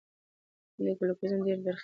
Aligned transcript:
نیولوګیزم 0.83 1.39
ډېري 1.45 1.61
برخي 1.65 1.75
لري. 1.75 1.79